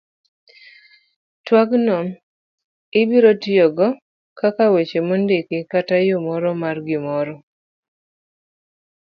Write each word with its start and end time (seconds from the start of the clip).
twak 1.45 1.69
no 1.85 1.97
ibiro 3.01 3.31
tiyogo 3.41 3.87
kaka 4.39 4.63
weche 4.73 4.99
mondiki 5.07 5.57
kata 5.71 5.95
yo 6.09 6.17
moro 6.27 6.49
mar 6.61 6.77
gimoro 6.87 7.33